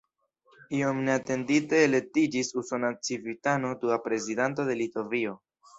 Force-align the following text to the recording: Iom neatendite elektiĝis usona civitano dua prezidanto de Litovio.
Iom 0.77 1.01
neatendite 1.09 1.83
elektiĝis 1.89 2.51
usona 2.63 2.93
civitano 3.09 3.79
dua 3.87 4.03
prezidanto 4.09 4.69
de 4.73 4.83
Litovio. 4.83 5.41